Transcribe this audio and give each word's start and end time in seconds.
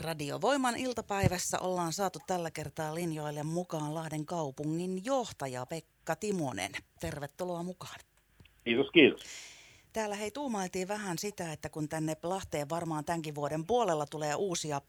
Radiovoiman 0.00 0.76
iltapäivässä 0.76 1.58
ollaan 1.58 1.92
saatu 1.92 2.18
tällä 2.26 2.50
kertaa 2.50 2.94
linjoille 2.94 3.42
mukaan 3.42 3.94
Lahden 3.94 4.26
kaupungin 4.26 5.04
johtaja 5.04 5.66
Pekka 5.66 6.16
Timonen. 6.16 6.72
Tervetuloa 7.00 7.62
mukaan. 7.62 8.00
Kiitos, 8.64 8.90
kiitos. 8.90 9.22
Täällä 9.92 10.16
hei 10.16 10.30
tuumailtiin 10.30 10.88
vähän 10.88 11.18
sitä, 11.18 11.52
että 11.52 11.68
kun 11.68 11.88
tänne 11.88 12.16
Lahteen 12.22 12.68
varmaan 12.68 13.04
tämänkin 13.04 13.34
vuoden 13.34 13.66
puolella 13.66 14.06
tulee 14.06 14.34
uusia 14.34 14.80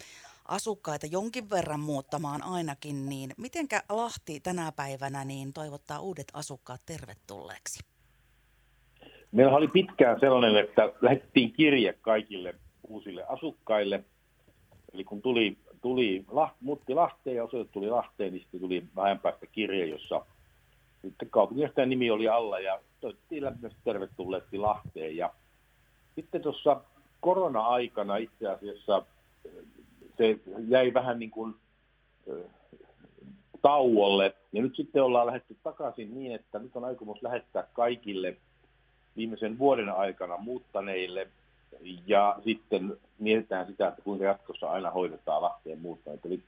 asukkaita 0.46 1.05
jonkin 1.05 1.50
verran 1.50 1.80
muuttamaan 1.80 2.43
ainakin, 2.43 3.09
niin 3.09 3.34
mitenkä 3.38 3.84
Lahti 3.89 4.39
tänä 4.39 4.71
päivänä 4.71 5.25
niin 5.25 5.54
toivottaa 5.54 6.00
uudet 6.00 6.28
asukkaat 6.34 6.82
tervetulleeksi? 6.86 7.80
Meillä 9.32 9.57
oli 9.57 9.68
pitkään 9.68 10.20
sellainen, 10.20 10.64
että 10.64 10.93
lähetettiin 11.02 11.54
kirje 11.54 11.93
kaikille 11.93 12.55
uusille 12.88 13.23
asukkaille. 13.23 14.04
Eli 14.94 15.04
kun 15.04 15.21
tuli, 15.21 15.58
tuli 15.82 16.26
muutti 16.62 16.94
Lahteen 16.94 17.36
ja 17.36 17.44
osoite 17.44 17.72
tuli 17.72 17.90
Lahteen, 17.90 18.34
niin 18.34 18.41
sitten 18.41 18.59
tuli 18.59 18.84
vähän 18.95 19.20
päästä 19.20 19.45
kirje, 19.48 19.86
jossa 19.86 20.26
sitten 21.02 21.30
kaupunginjohtajan 21.30 21.90
nimi 21.90 22.12
oli 22.12 22.27
alla 22.27 22.59
ja 22.59 22.80
toivottiin 22.99 23.44
lämpimästi 23.44 23.80
tervetulleeksi 23.84 24.58
Lahteen. 24.58 25.18
Ja 25.18 25.34
sitten 26.16 26.41
tuossa 26.41 26.82
korona-aikana 27.22 28.18
itse 28.18 28.48
asiassa 28.48 29.05
se 30.18 30.40
jäi 30.68 30.94
vähän 30.94 31.20
niin 31.20 31.32
kuin 31.32 31.55
tauolle. 33.62 34.35
Ja 34.52 34.62
nyt 34.62 34.76
sitten 34.76 35.04
ollaan 35.04 35.27
lähdetty 35.27 35.58
takaisin 35.63 36.13
niin, 36.13 36.35
että 36.35 36.60
nyt 36.60 36.76
on 36.76 36.85
aikomus 36.85 37.21
lähettää 37.21 37.68
kaikille 37.73 38.38
viimeisen 39.18 39.60
vuoden 39.60 39.90
aikana 39.90 40.38
muuttaneille 40.38 41.27
ja 42.08 42.40
sitten 42.44 42.98
mietitään 43.20 43.67
sitä, 43.67 43.88
että 43.88 44.02
kuinka 44.02 44.26
jatkossa 44.26 44.71
aina 44.71 44.91
hoidetaan 44.91 45.41
Lahteen 45.41 45.80
muuttaneet. 45.80 46.26
Eli 46.26 46.44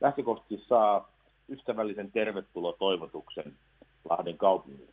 lähtökohtaisesti 0.00 0.68
saa 0.68 1.12
ystävällisen 1.48 2.12
tervetulotoivotuksen 2.12 3.56
Lahden 4.10 4.38
kaupungille. 4.38 4.92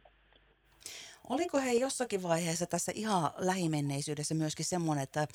Oliko 1.30 1.58
he 1.58 1.74
jossakin 1.74 2.24
vaiheessa 2.24 2.66
tässä 2.66 2.92
ihan 2.96 3.32
lähimenneisyydessä 3.38 4.36
myöskin 4.36 4.66
semmoinen, 4.66 5.04
että 5.04 5.28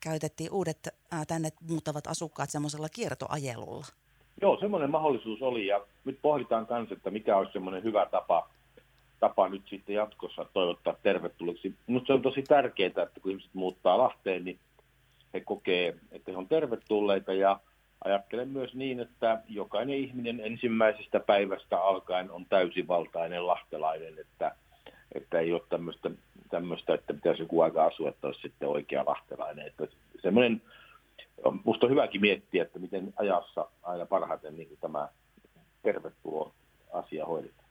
käytettiin 0.00 0.52
uudet 0.52 0.88
tänne 1.28 1.48
muuttavat 1.68 2.06
asukkaat 2.06 2.50
semmoisella 2.50 2.88
kiertoajelulla? 2.88 3.86
Joo, 4.42 4.56
semmoinen 4.60 4.90
mahdollisuus 4.90 5.42
oli 5.42 5.66
ja 5.66 5.86
nyt 6.04 6.18
pohditaan 6.22 6.66
kanssa, 6.66 6.94
että 6.94 7.10
mikä 7.10 7.36
olisi 7.36 7.52
semmoinen 7.52 7.82
hyvä 7.82 8.06
tapa, 8.06 8.50
tapa 9.20 9.48
nyt 9.48 9.62
sitten 9.70 9.94
jatkossa 9.94 10.46
toivottaa 10.52 10.96
tervetulleeksi. 11.02 11.74
Minusta 11.86 12.06
se 12.06 12.12
on 12.12 12.22
tosi 12.22 12.42
tärkeää, 12.42 12.88
että 12.88 13.20
kun 13.22 13.30
ihmiset 13.30 13.54
muuttaa 13.54 13.98
Lahteen, 13.98 14.44
niin 14.44 14.58
he 15.34 15.40
kokee, 15.40 15.96
että 16.12 16.30
he 16.30 16.36
on 16.36 16.48
tervetulleita 16.48 17.32
ja 17.32 17.60
ajattelen 18.04 18.48
myös 18.48 18.74
niin, 18.74 19.00
että 19.00 19.42
jokainen 19.48 19.96
ihminen 19.96 20.40
ensimmäisestä 20.40 21.20
päivästä 21.20 21.80
alkaen 21.80 22.30
on 22.30 22.46
täysivaltainen 22.46 23.46
lahtelainen, 23.46 24.18
että 24.18 24.56
että 25.14 25.38
ei 25.38 25.52
ole 25.52 25.62
tämmöistä, 25.68 26.10
tämmöistä 26.50 26.94
että 26.94 27.14
pitäisi 27.14 27.42
joku 27.42 27.60
aika 27.60 27.84
asua, 27.84 28.08
että 28.08 28.26
olisi 28.26 28.40
sitten 28.40 28.68
oikea 28.68 29.04
lahtelainen. 29.06 29.66
Että 29.66 29.86
semmoinen, 30.22 30.62
musta 31.64 31.86
on 31.86 31.90
hyväkin 31.90 32.20
miettiä, 32.20 32.62
että 32.62 32.78
miten 32.78 33.12
ajassa 33.16 33.68
aina 33.82 34.06
parhaiten 34.06 34.56
niin 34.56 34.78
tämä 34.80 35.08
tervetulo 35.82 36.52
asia 36.92 37.26
hoidetaan. 37.26 37.63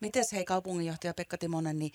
Miten 0.00 0.24
hei 0.32 0.44
kaupunginjohtaja 0.44 1.14
Pekka 1.14 1.38
Timonen, 1.38 1.78
niin 1.78 1.92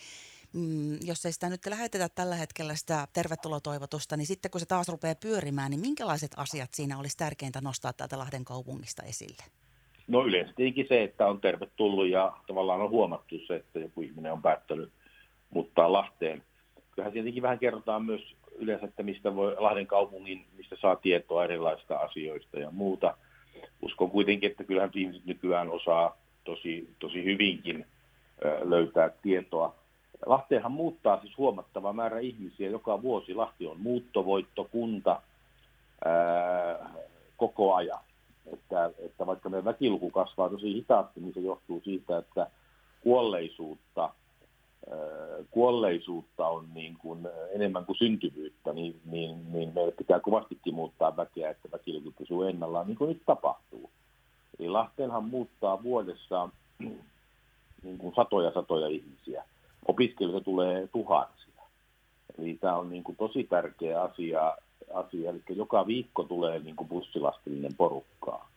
mm, 0.53 0.97
jos 1.05 1.25
ei 1.25 1.31
sitä 1.31 1.49
nyt 1.49 1.65
lähetetä 1.65 2.09
tällä 2.09 2.35
hetkellä 2.35 2.75
sitä 2.75 3.07
tervetulotoivotusta, 3.13 4.17
niin 4.17 4.27
sitten 4.27 4.51
kun 4.51 4.59
se 4.59 4.65
taas 4.65 4.89
rupeaa 4.89 5.15
pyörimään, 5.15 5.71
niin 5.71 5.81
minkälaiset 5.81 6.31
asiat 6.37 6.73
siinä 6.73 6.99
olisi 6.99 7.17
tärkeintä 7.17 7.61
nostaa 7.61 7.93
täältä 7.93 8.17
Lahden 8.17 8.45
kaupungista 8.45 9.03
esille? 9.03 9.43
No 10.07 10.25
yleensä 10.25 10.53
se, 10.89 11.03
että 11.03 11.27
on 11.27 11.41
tervetullut 11.41 12.07
ja 12.07 12.33
tavallaan 12.47 12.81
on 12.81 12.89
huomattu 12.89 13.35
se, 13.47 13.55
että 13.55 13.79
joku 13.79 14.01
ihminen 14.01 14.33
on 14.33 14.41
päättänyt 14.41 14.91
muuttaa 15.49 15.93
Lahteen. 15.93 16.43
Kyllähän 16.91 17.13
tietenkin 17.13 17.43
vähän 17.43 17.59
kerrotaan 17.59 18.05
myös 18.05 18.21
yleensä, 18.55 18.85
että 18.85 19.03
mistä 19.03 19.35
voi 19.35 19.55
Lahden 19.59 19.87
kaupungin, 19.87 20.45
mistä 20.57 20.75
saa 20.81 20.95
tietoa 20.95 21.43
erilaisista 21.43 21.97
asioista 21.97 22.59
ja 22.59 22.71
muuta. 22.71 23.17
Uskon 23.81 24.11
kuitenkin, 24.11 24.51
että 24.51 24.63
kyllähän 24.63 24.91
ihmiset 24.95 25.25
nykyään 25.25 25.69
osaa 25.69 26.17
tosi, 26.49 26.89
tosi 26.99 27.23
hyvinkin 27.23 27.85
löytää 28.63 29.09
tietoa. 29.21 29.75
Lahteenhan 30.25 30.71
muuttaa 30.71 31.21
siis 31.21 31.37
huomattava 31.37 31.93
määrä 31.93 32.19
ihmisiä 32.19 32.69
joka 32.69 33.01
vuosi. 33.01 33.33
Lahti 33.33 33.67
on 33.67 33.79
muuttovoittokunta 33.79 35.21
koko 37.37 37.75
ajan 37.75 37.99
että, 38.53 38.91
että 39.05 39.25
vaikka 39.25 39.49
meidän 39.49 39.65
väkiluku 39.65 40.09
kasvaa 40.09 40.49
tosi 40.49 40.73
hitaasti, 40.73 41.19
niin 41.19 41.33
se 41.33 41.39
johtuu 41.39 41.81
siitä, 41.83 42.17
että 42.17 42.47
kuolleisuutta, 43.01 44.09
kuolleisuutta 45.51 46.47
on 46.47 46.67
niin 46.73 46.97
kuin 46.97 47.27
enemmän 47.51 47.85
kuin 47.85 47.97
syntyvyyttä, 47.97 48.73
niin, 48.73 49.01
niin, 49.05 49.53
niin 49.53 49.73
meidän 49.73 49.93
pitää 49.97 50.19
kovastikin 50.19 50.75
muuttaa 50.75 51.17
väkeä, 51.17 51.49
että 51.49 51.71
väkiluku 51.71 52.11
pysyy 52.11 52.49
ennallaan, 52.49 52.87
niin 52.87 52.97
kuin 52.97 53.07
nyt 53.07 53.21
tapahtuu. 53.25 53.89
Eli 54.59 54.69
Lahteenhan 54.69 55.23
muuttaa 55.23 55.83
vuodessa 55.83 56.49
niin 57.83 57.97
kuin 57.97 58.15
satoja 58.15 58.51
satoja 58.51 58.87
ihmisiä. 58.87 59.43
Opiskelijoita 59.87 60.45
tulee 60.45 60.87
tuhansia. 60.87 61.63
Eli 62.37 62.57
tämä 62.61 62.75
on 62.75 62.89
niin 62.89 63.03
kuin 63.03 63.15
tosi 63.15 63.43
tärkeä 63.43 64.01
asia 64.01 64.53
asia. 64.93 65.29
Eli 65.29 65.41
joka 65.49 65.87
viikko 65.87 66.23
tulee 66.23 66.59
niin 66.59 66.75
kuin 66.75 66.89
bussilastillinen 66.89 67.75
porukkaa 67.77 68.49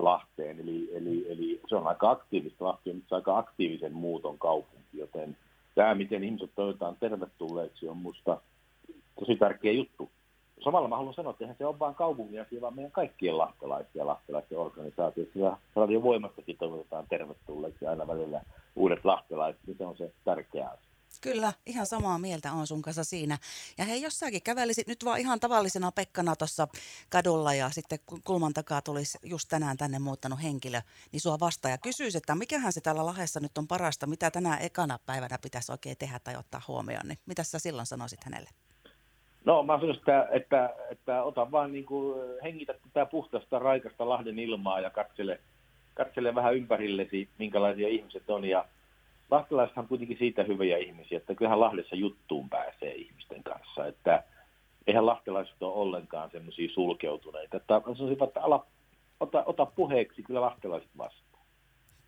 Lahteen. 0.00 0.60
Eli, 0.60 0.90
eli, 0.92 1.26
eli 1.28 1.60
se 1.68 1.76
on 1.76 1.86
aika 1.86 2.10
aktiivista. 2.10 2.64
Lahti 2.64 2.90
on 2.90 3.02
aika 3.10 3.38
aktiivisen 3.38 3.92
muuton 3.92 4.38
kaupunki, 4.38 4.98
joten 4.98 5.36
tämä, 5.74 5.94
miten 5.94 6.24
ihmiset 6.24 6.50
toivotaan 6.54 6.96
tervetulleeksi, 7.00 7.88
on 7.88 7.96
minusta 7.96 8.40
tosi 9.20 9.36
tärkeä 9.36 9.72
juttu. 9.72 10.10
Samalla 10.64 10.88
mä 10.88 10.96
haluan 10.96 11.14
sanoa, 11.14 11.30
että 11.30 11.44
eihän 11.44 11.56
se 11.58 11.66
ole 11.66 11.78
vain 11.78 11.94
kaupungin 11.94 12.42
asia, 12.42 12.60
vaan 12.60 12.74
meidän 12.74 12.92
kaikkien 12.92 13.38
lahtelaisia 13.38 13.90
ja 13.94 14.06
lahtelaisten 14.06 14.58
organisaatioissa. 14.58 15.38
Ja 15.38 15.58
radiovoimastakin 15.76 16.56
toivotetaan 16.56 17.06
tervetulleeksi 17.08 17.86
aina 17.86 18.06
välillä 18.06 18.40
uudet 18.76 19.04
lahtelaiset, 19.04 19.60
niin 19.66 19.78
se 19.78 19.86
on 19.86 19.96
se 19.96 20.12
tärkeä 20.24 20.68
asia. 20.68 20.94
Kyllä, 21.20 21.52
ihan 21.66 21.86
samaa 21.86 22.18
mieltä 22.18 22.52
on 22.52 22.66
sun 22.66 22.82
kanssa 22.82 23.04
siinä. 23.04 23.38
Ja 23.78 23.84
hei, 23.84 24.02
jos 24.02 24.18
säkin 24.18 24.42
kävelisit 24.42 24.86
nyt 24.86 25.04
vaan 25.04 25.20
ihan 25.20 25.40
tavallisena 25.40 25.92
Pekkana 25.92 26.36
tuossa 26.36 26.68
kadulla 27.10 27.54
ja 27.54 27.70
sitten 27.70 27.98
kulman 28.24 28.54
takaa 28.54 28.82
tulisi 28.82 29.18
just 29.22 29.48
tänään 29.48 29.76
tänne 29.76 29.98
muuttanut 29.98 30.42
henkilö, 30.42 30.80
niin 31.12 31.20
sua 31.20 31.40
vastaa 31.40 31.70
ja 31.70 31.78
kysyisi, 31.78 32.18
että 32.18 32.34
mikähän 32.34 32.72
se 32.72 32.80
täällä 32.80 33.06
Lahessa 33.06 33.40
nyt 33.40 33.58
on 33.58 33.66
parasta, 33.66 34.06
mitä 34.06 34.30
tänä 34.30 34.56
ekana 34.56 34.98
päivänä 35.06 35.38
pitäisi 35.42 35.72
oikein 35.72 35.96
tehdä 35.98 36.18
tai 36.18 36.36
ottaa 36.36 36.62
huomioon, 36.68 37.08
niin 37.08 37.18
mitä 37.26 37.44
sä 37.44 37.58
silloin 37.58 37.86
sanoisit 37.86 38.24
hänelle? 38.24 38.50
No 39.44 39.62
mä 39.62 39.78
sanoisin, 39.80 40.00
että, 40.00 40.28
että, 40.30 40.74
että 40.90 41.22
ota 41.22 41.50
vaan 41.50 41.72
niin 41.72 41.86
kuin, 41.86 42.18
hengitä 42.42 42.74
tätä 42.74 43.06
puhtasta, 43.06 43.58
raikasta 43.58 44.08
Lahden 44.08 44.38
ilmaa 44.38 44.80
ja 44.80 44.90
katsele, 44.90 45.40
katsele 45.94 46.34
vähän 46.34 46.56
ympärillesi, 46.56 47.28
minkälaisia 47.38 47.88
ihmiset 47.88 48.30
on 48.30 48.44
ja 48.44 48.64
lahtelaiset 49.30 49.78
on 49.78 49.88
kuitenkin 49.88 50.18
siitä 50.18 50.42
hyviä 50.42 50.78
ihmisiä, 50.78 51.18
että 51.18 51.34
kyllähän 51.34 51.60
Lahdessa 51.60 51.96
juttuun 51.96 52.48
pääsee 52.50 52.94
ihmisten 52.94 53.42
kanssa, 53.42 53.86
että 53.86 54.22
eihän 54.86 55.06
lahtelaiset 55.06 55.62
ole 55.62 55.74
ollenkaan 55.74 56.30
semmoisia 56.30 56.68
sulkeutuneita. 56.74 57.56
Että 57.56 57.80
sanoisin, 57.84 58.24
että 58.24 58.40
ala, 58.40 58.66
ota, 59.20 59.44
ota 59.46 59.66
puheeksi 59.66 60.22
kyllä 60.22 60.40
lahtelaiset 60.40 60.90
vastaan. 60.98 61.33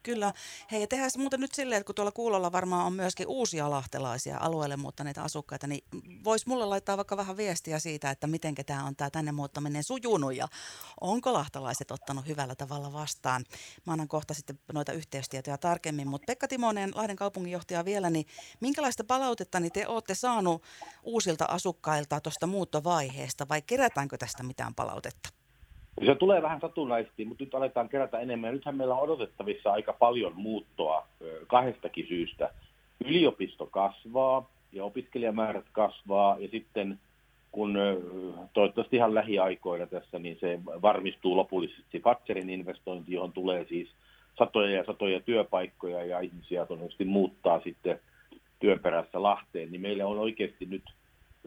Kyllä. 0.06 0.33
Hei, 0.72 0.81
ja 0.81 0.87
tehdään 0.87 1.11
muuten 1.17 1.41
nyt 1.41 1.55
silleen, 1.55 1.81
että 1.81 1.87
kun 1.87 1.94
tuolla 1.94 2.12
kuulolla 2.12 2.53
varmaan 2.53 2.87
on 2.87 2.93
myöskin 2.93 3.27
uusia 3.27 3.71
lahtelaisia 3.71 4.39
alueelle 4.39 4.77
muuttaneita 4.77 5.22
asukkaita, 5.22 5.67
niin 5.67 5.84
vois 6.25 6.47
mulle 6.47 6.67
laittaa 6.67 6.97
vaikka 6.97 7.17
vähän 7.17 7.37
viestiä 7.37 7.78
siitä, 7.78 8.11
että 8.11 8.27
miten 8.27 8.55
tämä 8.55 8.84
on 8.84 8.97
tämä 8.97 9.11
tänne 9.11 9.33
muuttaminen 9.33 9.84
sujunut 9.84 10.34
ja 10.34 10.49
onko 11.00 11.33
lahtelaiset 11.33 11.91
ottanut 11.91 12.27
hyvällä 12.27 12.54
tavalla 12.54 12.92
vastaan. 12.92 13.45
Mä 13.86 13.92
annan 13.92 14.09
kohta 14.09 14.34
sitten 14.34 14.59
noita 14.72 14.92
yhteystietoja 14.92 15.59
tarkemmin, 15.59 16.09
mutta 16.09 16.27
Pekka 16.27 16.48
Timonen, 16.48 16.92
Lahden 16.95 17.16
kaupunginjohtaja 17.16 17.84
vielä, 17.84 18.10
niin 18.10 18.27
minkälaista 18.60 19.04
palautetta 19.04 19.60
niin 19.60 19.72
te 19.72 19.86
olette 19.86 20.15
saanut 20.15 20.63
uusilta 21.03 21.45
asukkailta 21.45 22.21
tuosta 22.21 22.47
muuttovaiheesta 22.47 23.48
vai 23.48 23.63
kerätäänkö 23.63 24.19
tästä 24.19 24.42
mitään 24.42 24.75
palautetta? 24.75 25.35
Se 26.04 26.15
tulee 26.15 26.43
vähän 26.43 26.60
satunnaisesti, 26.60 27.25
mutta 27.25 27.45
nyt 27.45 27.54
aletaan 27.54 27.89
kerätä 27.89 28.19
enemmän. 28.19 28.54
Nythän 28.54 28.77
meillä 28.77 28.95
on 28.95 29.01
odotettavissa 29.01 29.72
aika 29.72 29.93
paljon 29.93 30.33
muuttoa 30.37 31.07
kahdestakin 31.47 32.07
syystä. 32.09 32.51
Yliopisto 33.04 33.66
kasvaa 33.66 34.51
ja 34.72 34.84
opiskelijamäärät 34.84 35.65
kasvaa 35.72 36.37
ja 36.39 36.48
sitten 36.48 36.98
kun 37.53 37.78
toivottavasti 38.53 38.97
ihan 38.97 39.15
lähiaikoina 39.15 39.87
tässä, 39.87 40.19
niin 40.19 40.37
se 40.41 40.60
varmistuu 40.65 41.37
lopullisesti 41.37 42.01
Fatserin 42.01 42.51
investointi, 42.51 43.13
johon 43.13 43.33
tulee 43.33 43.66
siis 43.69 43.89
satoja 44.39 44.77
ja 44.77 44.84
satoja 44.84 45.21
työpaikkoja 45.21 46.04
ja 46.04 46.21
ihmisiä 46.21 46.66
todennäköisesti 46.66 47.04
muuttaa 47.04 47.60
sitten 47.60 48.01
työperässä 48.59 49.22
Lahteen, 49.22 49.72
niin 49.72 49.81
meillä 49.81 50.07
on 50.07 50.19
oikeasti 50.19 50.66
nyt 50.66 50.83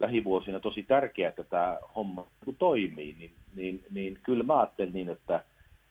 lähivuosina 0.00 0.60
tosi 0.60 0.82
tärkeää, 0.82 1.28
että 1.28 1.44
tämä 1.44 1.78
homma 1.96 2.26
toimii, 2.58 3.16
niin, 3.18 3.32
niin, 3.56 3.84
niin 3.90 4.18
kyllä 4.22 4.44
mä 4.44 4.58
ajattelen 4.58 4.92
niin, 4.92 5.08
että, 5.08 5.44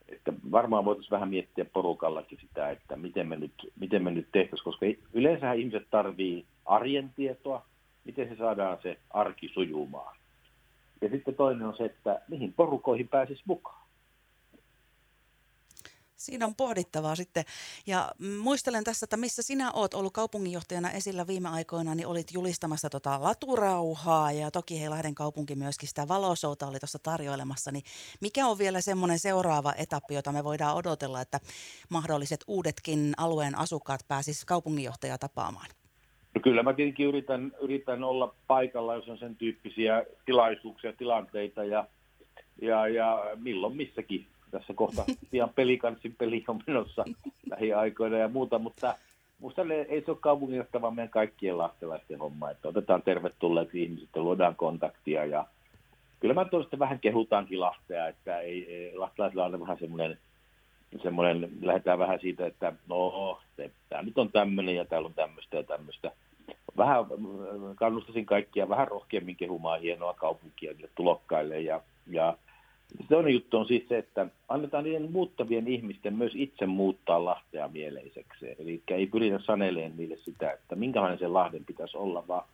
että 0.08 0.32
varmaan 0.52 0.84
voitaisiin 0.84 1.10
vähän 1.10 1.28
miettiä 1.28 1.64
porukallakin 1.64 2.38
sitä, 2.40 2.70
että 2.70 2.96
miten 2.96 3.28
me 3.28 3.36
nyt, 3.36 3.72
miten 3.80 4.04
me 4.04 4.10
nyt 4.10 4.28
tehtäisiin, 4.32 4.64
koska 4.64 4.86
yleensä 5.12 5.52
ihmiset 5.52 5.86
tarvii 5.90 6.44
arjen 6.66 7.10
tietoa, 7.16 7.66
miten 8.04 8.28
se 8.28 8.36
saadaan 8.36 8.78
se 8.82 8.98
arki 9.10 9.48
sujumaan. 9.48 10.16
Ja 11.00 11.08
sitten 11.08 11.34
toinen 11.34 11.66
on 11.66 11.76
se, 11.76 11.84
että 11.84 12.20
mihin 12.28 12.52
porukoihin 12.52 13.08
pääsisi 13.08 13.42
mukaan. 13.46 13.79
Siinä 16.20 16.46
on 16.46 16.54
pohdittavaa 16.54 17.16
sitten. 17.16 17.44
Ja 17.86 18.10
muistelen 18.42 18.84
tässä, 18.84 19.04
että 19.04 19.16
missä 19.16 19.42
sinä 19.42 19.72
oot 19.72 19.94
ollut 19.94 20.12
kaupunginjohtajana 20.12 20.90
esillä 20.90 21.26
viime 21.26 21.48
aikoina, 21.48 21.94
niin 21.94 22.06
olit 22.06 22.32
julistamassa 22.32 22.90
tota 22.90 23.22
laturauhaa 23.22 24.32
ja 24.32 24.50
toki 24.50 24.80
Heilahden 24.80 25.14
kaupunki 25.14 25.54
myöskin 25.54 25.88
sitä 25.88 26.08
valosouta 26.08 26.66
oli 26.66 26.78
tuossa 26.78 26.98
tarjoilemassa. 27.02 27.72
Niin 27.72 27.84
mikä 28.20 28.46
on 28.46 28.58
vielä 28.58 28.80
semmoinen 28.80 29.18
seuraava 29.18 29.72
etappi, 29.78 30.14
jota 30.14 30.32
me 30.32 30.44
voidaan 30.44 30.76
odotella, 30.76 31.20
että 31.20 31.40
mahdolliset 31.88 32.44
uudetkin 32.46 33.12
alueen 33.16 33.58
asukkaat 33.58 34.00
pääsisivät 34.08 34.48
kaupunginjohtajaa 34.48 35.18
tapaamaan? 35.18 35.66
No 36.34 36.40
kyllä 36.40 36.62
mä 36.62 36.72
tietenkin 36.72 37.06
yritän, 37.06 37.52
yritän 37.60 38.04
olla 38.04 38.34
paikalla, 38.46 38.94
jos 38.94 39.08
on 39.08 39.18
sen 39.18 39.36
tyyppisiä 39.36 40.04
tilaisuuksia, 40.26 40.92
tilanteita 40.92 41.64
ja, 41.64 41.86
ja, 42.62 42.88
ja 42.88 43.24
milloin 43.36 43.76
missäkin 43.76 44.26
tässä 44.50 44.74
kohta 44.74 45.04
pian 45.30 45.50
pelikanssin 45.54 46.14
peli 46.18 46.44
on 46.48 46.60
menossa 46.66 47.04
lähiaikoina 47.50 48.16
ja 48.16 48.28
muuta, 48.28 48.58
mutta 48.58 48.94
musta 49.38 49.62
ei 49.88 50.02
se 50.04 50.10
ole 50.10 50.18
kaupunginjohtaja, 50.20 50.82
vaan 50.82 50.94
meidän 50.94 51.10
kaikkien 51.10 51.58
lahtelaisten 51.58 52.18
homma, 52.18 52.50
että 52.50 52.68
otetaan 52.68 53.02
tervetulleeksi 53.02 53.82
ihmiset 53.82 54.08
ja 54.16 54.22
luodaan 54.22 54.56
kontaktia 54.56 55.24
ja 55.24 55.46
kyllä 56.20 56.34
mä 56.34 56.44
tuosta 56.44 56.78
vähän 56.78 57.00
kehutaankin 57.00 57.60
Lahtea, 57.60 58.08
että 58.08 58.38
ei, 58.38 58.74
ei 58.74 58.96
lahtelaisilla 58.96 59.44
on 59.44 59.60
vähän 59.60 59.78
semmoinen 59.80 60.18
semmoinen, 61.02 61.50
lähdetään 61.62 61.98
vähän 61.98 62.20
siitä, 62.20 62.46
että 62.46 62.72
no, 62.88 63.40
tämä 63.88 64.02
nyt 64.02 64.18
on 64.18 64.32
tämmöinen 64.32 64.76
ja 64.76 64.84
täällä 64.84 65.06
on 65.06 65.14
tämmöistä 65.14 65.56
ja 65.56 65.62
tämmöistä. 65.62 66.12
Vähän 66.76 67.04
kannustaisin 67.74 68.26
kaikkia 68.26 68.68
vähän 68.68 68.88
rohkeammin 68.88 69.36
kehumaan 69.36 69.80
hienoa 69.80 70.14
kaupunkia 70.14 70.74
tulokkaille 70.94 71.60
ja, 71.60 71.80
ja 72.06 72.36
Toinen 73.08 73.34
juttu 73.34 73.56
on 73.56 73.66
siis 73.66 73.88
se, 73.88 73.98
että 73.98 74.26
annetaan 74.48 74.84
niiden 74.84 75.12
muuttavien 75.12 75.68
ihmisten 75.68 76.16
myös 76.16 76.32
itse 76.34 76.66
muuttaa 76.66 77.24
Lahtea 77.24 77.68
mieleisekseen. 77.68 78.56
Eli 78.58 78.82
ei 78.88 79.06
pyritä 79.06 79.38
saneleen 79.38 79.92
niille 79.96 80.16
sitä, 80.16 80.52
että 80.52 80.76
minkälainen 80.76 81.18
se 81.18 81.28
Lahden 81.28 81.64
pitäisi 81.64 81.96
olla, 81.96 82.28
vaan 82.28 82.44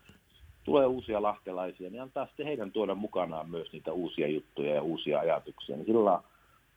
tulee 0.65 0.87
uusia 0.87 1.23
lahtelaisia, 1.23 1.91
niin 1.91 2.03
antaa 2.03 2.27
sitten 2.27 2.47
heidän 2.47 2.73
tuoda 2.73 2.95
mukanaan 2.95 3.51
myös 3.51 3.73
niitä 3.73 3.93
uusia 3.93 4.29
juttuja 4.29 4.75
ja 4.75 4.83
uusia 4.83 5.19
ajatuksia. 5.19 5.77
Niin 5.77 5.87
sillä 5.87 6.21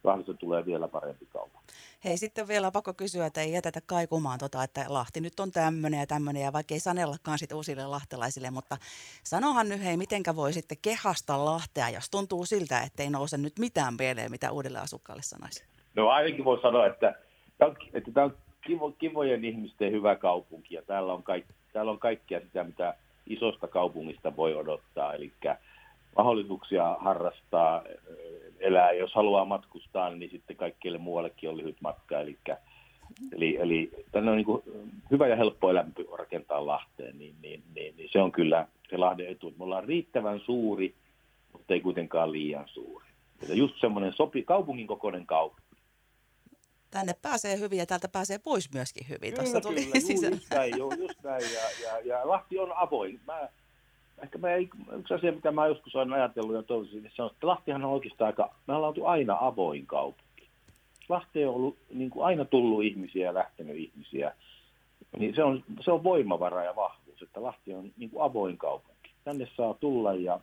Lahdesta 0.04 0.34
tulee 0.34 0.66
vielä 0.66 0.88
parempi 0.88 1.26
kaupunki. 1.26 1.74
Hei, 2.04 2.18
sitten 2.18 2.48
vielä 2.48 2.72
pakko 2.72 2.94
kysyä, 2.94 3.26
että 3.26 3.42
ei 3.42 3.52
jätetä 3.52 3.80
kaikumaan, 3.86 4.40
tota, 4.40 4.64
että 4.64 4.86
Lahti 4.88 5.22
nyt 5.22 5.40
on 5.40 5.52
tämmöinen 5.52 6.00
ja 6.00 6.08
tämmöinen, 6.08 6.44
ja 6.44 6.54
vaikka 6.54 6.74
ei 6.74 6.80
sanellakaan 6.80 7.40
sit 7.40 7.52
uusille 7.52 7.88
lahtelaisille, 7.88 8.52
mutta 8.52 8.78
sanohan 9.24 9.70
nyt 9.70 9.84
hei, 9.84 9.98
mitenkä 9.98 10.36
voi 10.36 10.54
sitten 10.54 10.78
kehasta 10.82 11.46
Lahtea, 11.46 11.90
jos 11.90 12.10
tuntuu 12.10 12.46
siltä, 12.46 12.82
että 12.82 13.04
ei 13.04 13.10
nouse 13.10 13.38
nyt 13.38 13.60
mitään 13.60 13.94
mieleen, 14.00 14.32
mitä 14.32 14.52
uudelle 14.52 14.80
asukkaalle 14.80 15.22
sanoisi? 15.22 15.64
No 15.96 16.10
ainakin 16.10 16.46
voi 16.46 16.62
sanoa, 16.62 16.86
että, 16.86 17.16
että 17.94 18.12
tämä 18.12 18.26
on 18.26 18.38
kivo, 18.62 18.92
kivojen 18.92 19.46
ihmisten 19.46 19.92
hyvä 19.92 20.16
kaupunki, 20.16 20.76
ja 20.76 20.82
täällä 20.82 21.14
on, 21.14 21.24
kaik, 21.24 21.46
täällä 21.74 21.92
on 21.92 22.00
kaikkea 22.00 22.40
sitä, 22.40 22.64
mitä 22.64 22.94
isosta 23.28 23.68
kaupungista 23.68 24.36
voi 24.36 24.56
odottaa, 24.56 25.14
eli 25.14 25.32
mahdollisuuksia 26.18 26.96
harrastaa 27.00 27.84
elää. 28.60 28.92
Jos 28.92 29.14
haluaa 29.14 29.46
matkustaa, 29.46 30.10
niin 30.10 30.32
sitten 30.32 30.56
kaikkielle 30.56 30.98
muuallekin 30.98 31.50
on 31.50 31.58
lyhyt 31.58 31.82
matka. 31.82 32.20
Eli, 32.20 32.38
eli, 33.32 33.58
eli 33.58 33.92
tänne 34.12 34.32
on 34.32 34.38
niin 34.38 34.46
kuin 34.46 34.64
hyvä 35.12 35.28
ja 35.28 35.36
helppo 35.36 35.70
elämä 35.70 35.90
rakentaa 36.18 36.66
Lahteen, 36.66 37.18
niin, 37.18 37.36
niin, 37.42 37.64
niin, 37.76 37.98
niin 37.98 38.10
se 38.12 38.22
on 38.22 38.32
kyllä 38.32 38.68
se 38.90 38.98
Lahden 38.98 39.28
etu. 39.28 39.54
Me 39.58 39.64
ollaan 39.64 39.84
riittävän 39.84 40.40
suuri, 40.40 40.96
mutta 41.54 41.74
ei 41.74 41.82
kuitenkaan 41.82 42.32
liian 42.32 42.68
suuri. 42.68 43.06
Ja 43.48 43.56
just 43.56 43.74
semmoinen 43.82 44.14
sopi, 44.14 44.44
kaupungin 44.44 44.88
kokoinen 44.88 45.26
kaupunki. 45.26 45.70
Tänne 46.92 47.14
pääsee 47.22 47.60
hyvin 47.60 47.80
ja 47.80 47.86
täältä 47.86 48.08
pääsee 48.08 48.38
pois 48.40 48.74
myöskin 48.74 49.10
hyvin. 49.10 49.34
Kyllä, 49.34 49.36
Tuossa 49.36 49.62
tuli 49.62 49.86
kyllä, 49.86 50.16
juu, 50.16 50.32
just 50.32 50.50
näin, 50.54 50.78
joo, 50.78 50.92
just 51.00 51.24
näin. 51.24 51.44
Ja, 51.54 51.88
ja, 51.88 52.00
ja 52.00 52.28
Lahti 52.28 52.60
on 52.60 52.74
avoin. 52.76 53.20
Mä, 53.28 53.50
ehkä 54.24 54.38
mä, 54.38 54.56
yksi 54.56 55.14
asia, 55.14 55.32
mitä 55.32 55.52
mä 55.52 55.68
joskus 55.68 55.96
olen 55.96 56.14
ajatellut 56.14 56.56
ja 56.56 56.64
toivoisin, 56.64 57.12
se 57.16 57.22
on, 57.22 57.32
että 57.34 57.48
Lahtihan 57.48 57.86
on 57.86 57.92
oikeastaan 57.92 58.28
aika, 58.28 58.56
me 58.68 58.74
ollaan 58.74 58.90
oltu 58.90 59.06
aina 59.06 59.38
avoin 59.42 59.86
kaupunki. 59.86 60.48
Lahti 61.10 61.46
on 61.46 61.56
ollut 61.56 61.78
niin 61.94 62.10
kuin 62.10 62.26
aina 62.26 62.46
tullut 62.46 62.84
ihmisiä 62.84 63.26
ja 63.26 63.34
lähtenyt 63.34 63.78
ihmisiä. 63.78 64.36
Niin 65.18 65.36
se 65.36 65.44
on, 65.44 65.64
se 65.82 65.92
on 65.92 66.04
voimavara 66.04 66.64
ja 66.64 66.76
vahvuus, 66.76 67.22
että 67.22 67.44
Lahti 67.44 67.74
on 67.74 67.92
niin 67.98 68.10
kuin 68.10 68.24
avoin 68.24 68.58
kaupunki. 68.58 69.10
Tänne 69.24 69.48
saa 69.58 69.74
tulla 69.74 70.14
ja 70.14 70.40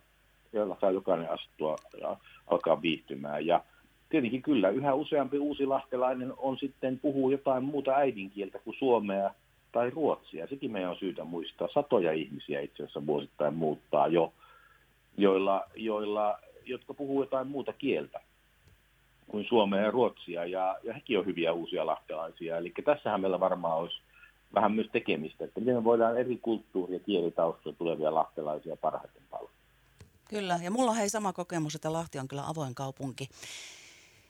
jolla 0.53 0.77
saa 0.81 0.91
jokainen 0.91 1.31
astua 1.31 1.77
ja 2.01 2.17
alkaa 2.47 2.83
viihtymään. 2.83 3.47
Ja 3.47 3.65
tietenkin 4.09 4.43
kyllä, 4.43 4.69
yhä 4.69 4.95
useampi 4.95 5.39
uusi 5.39 5.67
lahtelainen 5.67 6.33
on 6.37 6.59
sitten 6.59 6.99
puhuu 6.99 7.31
jotain 7.31 7.65
muuta 7.65 7.95
äidinkieltä 7.95 8.59
kuin 8.59 8.77
suomea– 8.79 9.31
tai 9.77 9.91
Ruotsia. 9.91 10.47
Sekin 10.47 10.73
meidän 10.73 10.91
on 10.91 10.97
syytä 10.97 11.25
muistaa. 11.25 11.69
Satoja 11.75 12.13
ihmisiä 12.13 12.61
itse 12.61 12.83
asiassa 12.83 13.07
vuosittain 13.07 13.55
muuttaa 13.55 14.09
jo, 14.09 14.33
joilla, 15.17 15.65
joilla, 15.75 16.39
jotka 16.65 16.95
puhuu 16.95 17.23
jotain 17.23 17.47
muuta 17.47 17.73
kieltä 17.73 18.21
kuin 19.29 19.47
suomea 19.49 19.81
ja 19.81 19.91
ruotsia, 19.91 20.45
ja, 20.45 20.77
ja 20.83 20.95
hekin 20.95 21.19
on 21.19 21.27
hyviä 21.27 21.53
uusia 21.53 21.87
lahtelaisia. 21.87 22.57
Eli 22.57 22.73
tässähän 22.85 23.21
meillä 23.21 23.41
varmaan 23.41 23.79
olisi 23.79 23.97
vähän 24.55 24.73
myös 24.73 24.89
tekemistä, 24.93 25.45
että 25.45 25.61
miten 25.61 25.75
me 25.75 25.85
voidaan 25.85 26.19
eri 26.19 26.39
kulttuuri- 26.43 26.95
ja 26.95 27.01
kielitaustoja 27.01 27.77
tulevia 27.79 28.15
lahtelaisia 28.15 28.77
parhaiten 28.77 29.23
palvella. 29.31 29.51
Kyllä, 30.29 30.59
ja 30.63 30.71
mulla 30.71 30.91
on 30.91 30.97
hei 30.97 31.11
sama 31.11 31.33
kokemus, 31.33 31.75
että 31.75 31.93
Lahti 31.93 32.19
on 32.19 32.29
kyllä 32.29 32.43
avoin 32.49 32.75
kaupunki. 32.75 33.29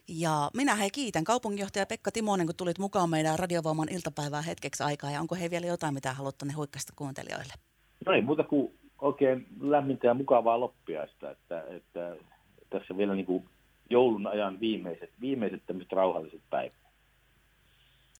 Ja 0.09 0.49
minä 0.53 0.75
hei 0.75 0.89
kiitän 0.89 1.23
kaupunginjohtaja 1.23 1.85
Pekka 1.85 2.11
Timonen, 2.11 2.45
kun 2.45 2.55
tulit 2.55 2.79
mukaan 2.79 3.09
meidän 3.09 3.39
Radiovoiman 3.39 3.89
iltapäivää 3.91 4.41
hetkeksi 4.41 4.83
aikaa. 4.83 5.11
Ja 5.11 5.21
onko 5.21 5.35
he 5.35 5.49
vielä 5.49 5.65
jotain, 5.65 5.93
mitä 5.93 6.13
haluat 6.13 6.37
tuonne 6.37 6.53
huikkaista 6.53 6.93
kuuntelijoille? 6.95 7.53
No 8.05 8.13
ei 8.13 8.21
muuta 8.21 8.43
kuin 8.43 8.73
oikein 9.01 9.47
lämmintä 9.59 10.07
ja 10.07 10.13
mukavaa 10.13 10.59
loppiaista, 10.59 11.31
että, 11.31 11.63
että 11.69 12.15
tässä 12.69 12.97
vielä 12.97 13.15
niin 13.15 13.25
kuin 13.25 13.45
joulun 13.89 14.27
ajan 14.27 14.59
viimeiset, 14.59 15.09
viimeiset 15.21 15.61
tämmöiset 15.65 15.91
rauhalliset 15.91 16.41
päivät. 16.49 16.86